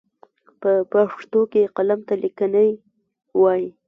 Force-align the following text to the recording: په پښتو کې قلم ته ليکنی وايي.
په 0.61 0.71
پښتو 0.91 1.39
کې 1.51 1.71
قلم 1.75 1.99
ته 2.07 2.13
ليکنی 2.23 2.69
وايي. 3.41 3.69